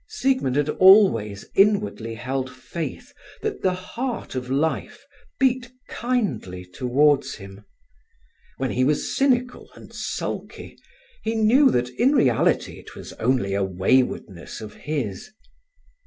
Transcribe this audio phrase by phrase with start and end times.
[0.07, 3.13] Siegmund had always inwardly held faith
[3.43, 5.05] that the heart of life
[5.39, 7.63] beat kindly towards him.
[8.57, 10.75] When he was cynical and sulky
[11.21, 15.29] he knew that in reality it was only a waywardness of his.